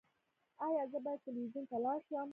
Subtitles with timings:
[0.65, 2.29] ایا زه باید تلویزیون ته لاړ شم؟